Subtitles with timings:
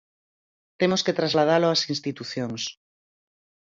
[0.79, 2.61] Temos que trasladalo ás institucións.